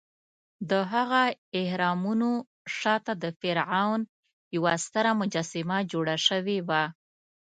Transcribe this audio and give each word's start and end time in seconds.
دهغه 0.71 1.23
اهرامونو 1.61 2.31
شاته 2.77 3.13
د 3.23 3.25
فرعون 3.39 4.01
یوه 4.55 4.73
ستره 4.85 5.11
مجسمه 5.21 5.77
جوړه 5.91 6.15
شوې 6.27 6.57
وه. 6.67 6.83